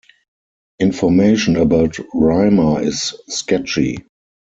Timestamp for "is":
2.81-3.13